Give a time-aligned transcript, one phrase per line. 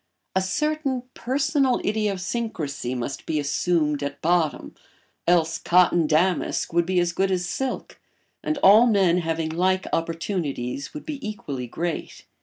[0.35, 4.73] A certain personal idiosyncrasy must be assumed at bottom,
[5.27, 7.99] else cotton damask would be as good as silk
[8.43, 12.25] and all men having like opportunities would be equally great.